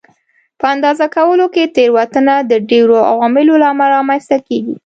په 0.59 0.65
اندازه 0.73 1.05
کولو 1.15 1.45
کې 1.53 1.71
تېروتنه 1.75 2.35
د 2.51 2.53
ډېرو 2.69 2.97
عواملو 3.11 3.53
له 3.61 3.67
امله 3.73 3.91
رامنځته 3.95 4.37
کېږي. 4.47 4.75